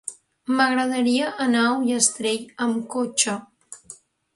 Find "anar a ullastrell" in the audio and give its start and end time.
1.47-2.51